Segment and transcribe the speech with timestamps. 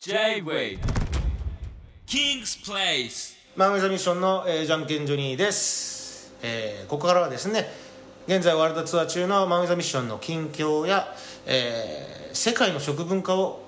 [0.00, 0.78] J-Way.
[2.06, 3.34] King's Place.
[3.56, 7.66] マン・ウェザミッションの、えー、じゃんけんジョニーです、えーここからはですね
[8.28, 11.12] 現在ワールドツアー中のマン・ウェザミッションの近況や、
[11.46, 13.60] えー世界の食文化を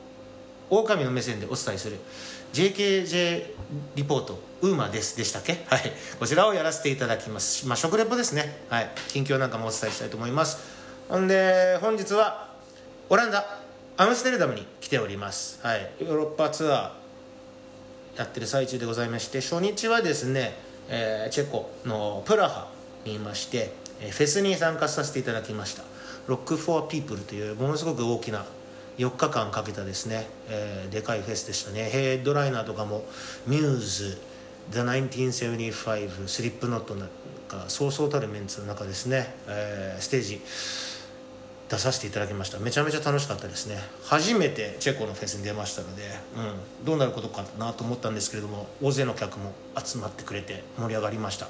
[0.70, 1.96] 狼の目線でお伝えする
[2.52, 3.44] JKJ
[3.96, 5.64] リポートウーマですでしたっけ？
[5.66, 5.92] はい。
[6.20, 7.66] こちらをやらせていただきます。
[7.66, 8.62] まあ食レポですね。
[8.68, 8.90] はい。
[9.08, 10.58] 近況なんかもお伝えしたいと思います。
[11.08, 12.50] ほんで本日は
[13.08, 13.59] オランダ。
[13.96, 15.60] アムステルダムに来ております。
[15.62, 15.90] はい。
[16.00, 20.54] ヨーロッパツアーやってる最中でございまして初日はですね、
[20.88, 22.68] えーチェコのプラハ
[23.04, 25.82] にいまして、えーフェスに参加させていただきました。
[26.26, 28.44] Rock for People というものすごく大きな
[28.98, 31.90] 4日間かけたですね、えーでかいフェスでしたね。
[31.90, 33.04] ヘッドライナーとかも
[33.46, 34.18] Muse
[34.70, 37.08] The 1975 Slipknot なん
[37.48, 40.40] かそうそうたるメンツの中ですね、えーステージ
[41.70, 42.58] 出させていただきました。
[42.58, 43.78] めちゃめちゃ楽しかったですね。
[44.02, 46.02] 初めてチェコのフェスに出ましたので、
[46.36, 51.46] うん、どうなることかなと思ったんですけれども大勢の客も集まってくれて盛り上がりました。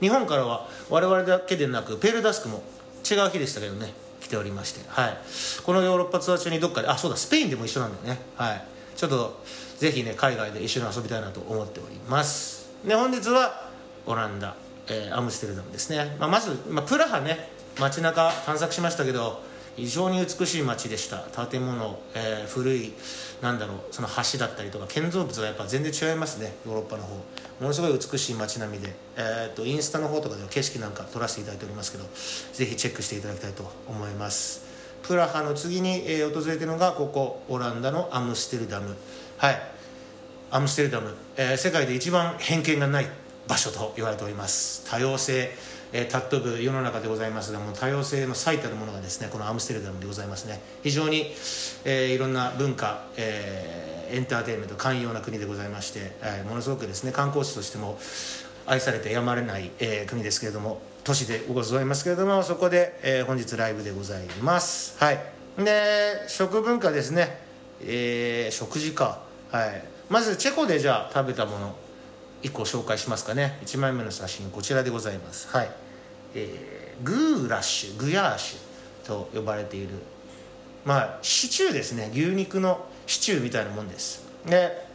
[0.00, 2.62] 日本からは我々だけでなくペールダスクも
[3.10, 5.18] 違う日でしたけどね来ておりまして、はい、
[5.64, 8.20] このヨーロッパツアー中にどっかであそうだスペインでも一緒なんだよね。
[8.36, 8.64] はい。
[8.94, 9.42] ちょっと
[9.78, 12.70] ぜひね海外で一緒に遊びたいなと思っております。
[12.86, 13.68] で本日は
[14.06, 14.54] オランダ、
[14.86, 19.47] えーアムステルダムですね、まあ、まず、まあ、プラハね街中探索しましたけど
[19.78, 21.46] 非常に美しい街でした。
[21.46, 22.92] 建物、えー古い
[23.40, 26.52] なんだろうその橋だったりとか建造物がやっぱ全然違いますね。
[26.66, 27.14] ヨーロッパの方。
[27.60, 32.04] ものすごい美しい街並みで、えー、とインスタの方とかでは景色なんか撮らせていただいておりますけど
[32.52, 34.66] ぜひチェックしていただきたいと思います。
[35.04, 38.96] プラハの次に、えー訪れてるのがここオランダのアムステルダム。
[39.36, 39.62] はい。
[40.50, 43.06] アムステルダム、えー世界で一番偏見がない
[43.48, 44.84] 場所と言われております。
[44.88, 45.50] 多様性、
[45.92, 50.60] えー、尊ぶ世の中でございますがも多様性の最たるものがですねこのアムステルダムでございますね。
[50.82, 51.32] 非常に、
[51.84, 57.98] えーいろんな文化、えーエンターテインメント寛容な国でございまして、えーものすごくですね観光地としても
[58.66, 64.96] 愛されてやまれない、えー国ですけれども都市でございますけれどもそこで、えー本日ライブでございます。
[65.02, 65.18] はい。
[65.58, 67.38] で食文化ですね。
[67.82, 69.20] えー食事か。
[69.50, 69.84] はい。
[70.10, 71.74] まずチェコでじゃあ食べたもの。
[72.42, 73.58] 1個紹介しますかね。
[73.64, 75.48] 1枚目の写真こちらでございます。
[75.48, 75.70] はい、
[76.34, 79.90] えーグーラッシュグヤーシュと呼ばれている。
[80.84, 82.10] まあシチューですね。
[82.12, 84.24] 牛肉のシチューみたいなもんです。
[84.46, 84.86] で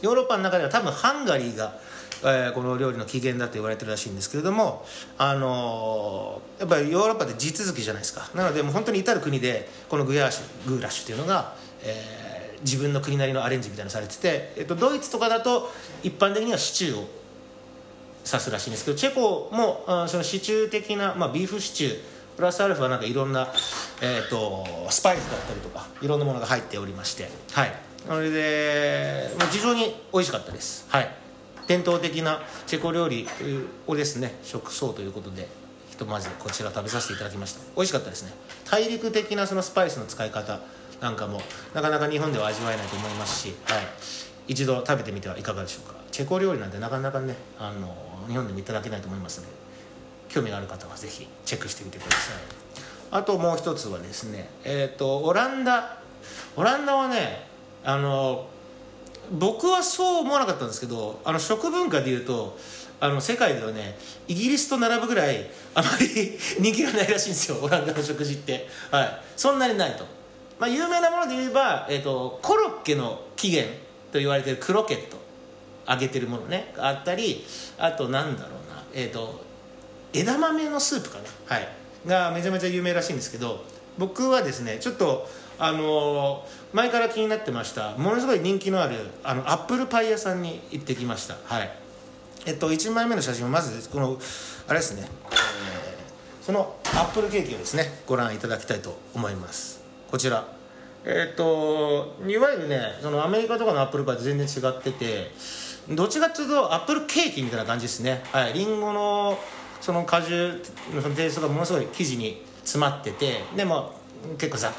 [0.00, 1.78] ヨーロッパの中では多分ハンガリーが、
[2.22, 4.84] えーこの料理の起源だと言われてるらしいんですけれども
[5.18, 8.30] あのーやっぱりヨーロッパって地続きじゃないですか。
[8.34, 12.21] なのでもう本当に至る国でこのグヤーシュグーラッシュっていうのが、えー
[12.62, 15.70] 自分の国なりのアレンジみたいなのされてて、えっと、ドイツとかだと
[16.02, 17.08] 一般的にはシチューを
[18.24, 21.98] 指すらしいんですけどチェコもあそのシチュー的な、まあ、ビーフシチュー
[22.36, 23.48] プラスアルファなんかいろんな、
[24.00, 27.72] えー、とスパイスだったりとかいろんなものが入っておりましてはい。
[28.06, 30.86] それでもう非常に美味しかったです。
[30.88, 31.08] はい。
[31.68, 33.28] 伝統的なチェコ料理
[33.86, 35.48] をですね食そうということで
[35.88, 37.60] ひとまずこちら食べさせていただきました。
[37.76, 38.32] 美味しかったですね。
[38.68, 40.60] 大陸的なそのスパイスの使い方
[41.02, 41.40] なんかも
[41.74, 43.82] なかなか日本では味わえないと思いますし、はい、
[44.46, 46.00] 一度食べてみてはいかがでしょうか。
[46.12, 47.94] チェコ料理なんてなかなかねあの
[48.28, 49.52] 日本でもいただけないと思いますので
[50.28, 52.34] 興味がある方はぜひチェックしてみてください。
[53.10, 55.98] あともう一つはですねえっ、とオランダ。
[56.56, 57.46] オランダはね
[57.84, 58.46] あの
[59.32, 62.56] 僕はそう思わなかったんですけどあの食文化でいうと
[63.00, 63.98] あの世界ではね
[64.28, 70.06] イギリスと並ぶぐらいあまり人気がないらしいんですよオランダの食事って、はい、そんなにないと、
[70.62, 73.68] まあ、有名なもので言えば、えー、とコロッケの起源
[74.12, 75.16] と言われているクロケット
[75.88, 77.44] 揚げてるものねあったり
[77.78, 79.44] あとなんだろうなえっ、と
[80.12, 81.68] 枝豆のスープかなはい
[82.06, 83.64] がめちゃめちゃ有名らしいんですけど
[83.98, 85.26] 僕はですねちょっと
[85.58, 91.70] あのー前から気になってましたものすごい人気のあるあのアップルパイ屋さんに行ってきましたはい。
[92.46, 94.16] えっと1枚目の写真はまずこの
[94.68, 96.02] あれですね、えー
[96.42, 99.81] そのアップルケーキをですねご覧いただきたいと思います。
[100.12, 100.46] こちら。
[101.06, 105.30] えっといわゆるねそのアメリカとかのアップルパイと全然違ってて
[105.88, 108.22] どっちかっていうとアップルケーキみたいな感じですね。
[108.30, 108.52] はい。
[108.52, 109.38] リンゴの
[109.80, 113.94] その果汁のテイストがものすごい生地に詰まっててでも
[114.36, 114.72] 結構ざっ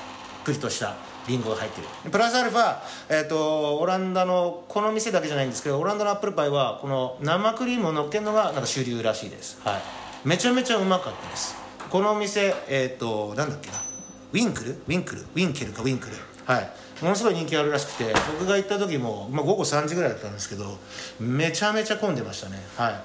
[0.45, 0.95] くりとした
[1.27, 2.11] リンゴが入ってる。
[2.11, 2.77] プラスアルファ、
[3.09, 9.59] えー、とオランダのこの店だけじゃないんですけどオランダのアップルパイはこの生クリームを乗っけるのがなんか主流らしいです。
[9.63, 9.81] はい。
[10.25, 11.55] めちゃめちゃうまかったです。
[11.89, 13.92] このお店えっ、となんだっけな。
[14.33, 16.15] ウィンクルウィンクルウィンケルかウィンクル
[16.45, 16.69] はい。
[17.01, 20.77] ものすごい人気あるらしくて僕が行った時も、まあ、午後3時ぐらいだったんですけど
[21.19, 22.57] めちゃめちゃ混んでましたね。
[22.75, 22.95] はい。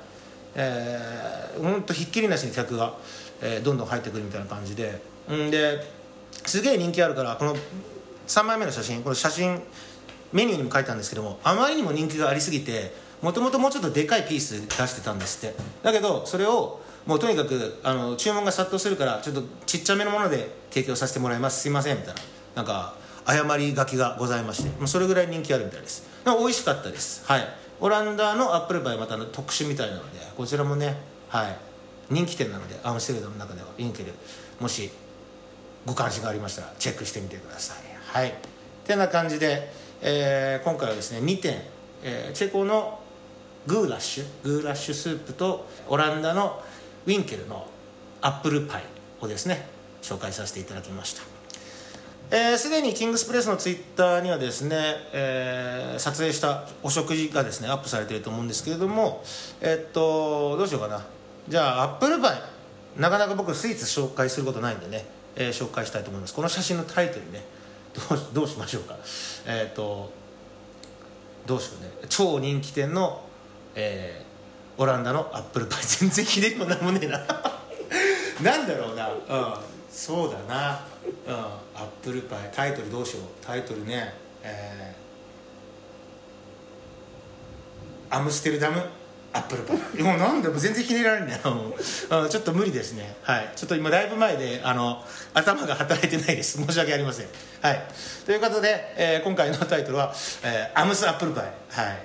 [0.54, 2.94] えー、ほんとひっきりなしに客が、
[3.42, 5.00] えーどんどん入ってくるみたいな感じで。
[5.30, 5.84] んで
[6.44, 7.56] すげえ人気あるからこの
[8.26, 9.60] 3枚目の写真この写真
[10.32, 15.56] メニューにも書いたんですけどもあまりにも人気がありすぎてもともともうちょっとでかいピース出してたんですって。
[15.82, 21.62] だけどそれをもうとにかくあの注文が殺到するからちょっとちっちゃめのもので提供させてもらいます。
[21.62, 21.97] すいません。
[21.97, 22.21] みたいな。
[22.56, 24.69] なんか誤り書きがございまして。
[24.79, 26.06] もうそれぐらい人気あるみたいです。
[26.25, 27.25] でも美味しかったです。
[27.27, 27.49] はい。
[27.81, 30.97] オランダのアップルパイまたの特殊みたいなのでこちらもね
[31.29, 31.56] はい。
[32.11, 34.12] 人気店なのでアムステルダムの中ではインケル
[34.61, 34.91] もし
[35.87, 37.77] ご関心がありましたらチェックしてみてください。
[38.00, 38.35] はい。
[38.85, 41.62] てな感じで、えー今回はですね2点、
[42.03, 43.00] えーチェコの
[43.67, 44.25] グーラッシュ。
[44.43, 46.62] グーラッシュスープとオランダの
[47.08, 47.66] ウィンケルの
[48.20, 48.82] アップルパイ
[49.22, 49.66] をですね
[50.02, 51.22] 紹介させていただきました。
[52.31, 54.76] えーすで、にキングスプレスのツイッターにはですね、
[55.14, 59.25] えー撮影したお食事がですねアップされていると思うんですけれども
[59.62, 61.02] えっとどうしようかな。
[61.49, 62.43] じゃあアップルパイ
[62.99, 66.34] なかなか僕スイーツ紹介することないんでね、えー紹介したいと思います。
[66.34, 67.43] この写真のタイトルね
[68.11, 68.99] どうどうしましょうか。
[69.46, 70.12] えっと
[71.46, 71.90] どうしようね。
[72.11, 73.25] 超人気店の、
[73.75, 74.27] えー
[74.78, 75.82] オランダのアップルパイ。
[75.86, 77.19] 全然ひねりもなんもねえな。
[78.42, 79.54] なんだろうな、うん、
[79.90, 80.80] そうだな、
[81.26, 81.38] うん、ア
[81.80, 82.50] ップルパイ。
[82.54, 83.44] タイトルどうしよう。
[83.44, 84.14] タイトルね。
[84.42, 85.08] えー
[88.10, 88.82] アムステルダム。
[89.32, 89.76] アップルパイ。
[90.02, 91.50] もうなんだもう全然ひねられないな。
[91.50, 91.75] も
[92.10, 92.28] うん。
[92.28, 93.14] ちょっと無理ですね。
[93.22, 93.52] はい。
[93.54, 95.04] ちょっと今だいぶ前であの
[95.34, 96.56] 頭が働いてないです。
[96.56, 97.26] 申し訳ありません。
[97.60, 97.82] はい。
[98.25, 101.44] ということで、えー今回のタイトルは、えーアムスアップルパイ。
[101.70, 101.98] はい。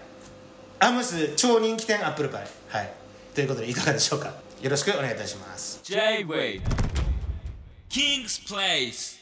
[0.80, 2.48] アムス超人気店アップルパイ。
[2.74, 2.94] はい。
[3.36, 4.34] ということでいかがでしょうか？
[4.60, 5.80] よろしくお願いいたします。
[5.84, 6.60] J-Way
[7.88, 9.20] King's Place